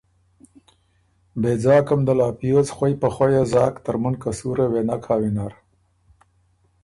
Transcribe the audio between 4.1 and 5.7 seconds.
قصوره وې نک هۀ وینر“